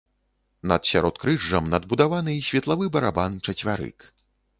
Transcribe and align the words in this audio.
Над 0.69 0.87
сяродкрыжжам 0.91 1.67
надбудаваны 1.73 2.33
светлавы 2.47 2.89
барабан-чацвярык. 2.95 4.09